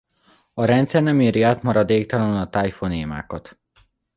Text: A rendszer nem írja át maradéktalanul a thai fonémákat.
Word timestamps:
A 0.53 0.65
rendszer 0.65 1.03
nem 1.03 1.21
írja 1.21 1.47
át 1.47 1.63
maradéktalanul 1.63 2.37
a 2.37 2.49
thai 2.49 2.71
fonémákat. 2.71 3.57